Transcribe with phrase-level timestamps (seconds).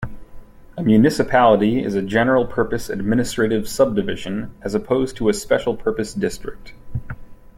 [0.77, 6.73] A municipality is a general-purpose administrative subdivision, as opposed to a special-purpose district.